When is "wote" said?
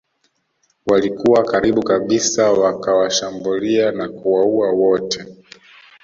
4.71-5.25